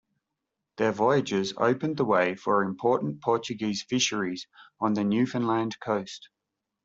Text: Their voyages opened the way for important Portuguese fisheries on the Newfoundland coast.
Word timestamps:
Their 0.77 0.91
voyages 0.91 1.53
opened 1.57 1.97
the 1.97 2.05
way 2.05 2.33
for 2.33 2.63
important 2.63 3.21
Portuguese 3.21 3.83
fisheries 3.83 4.47
on 4.79 4.95
the 4.95 5.03
Newfoundland 5.03 5.79
coast. 5.79 6.29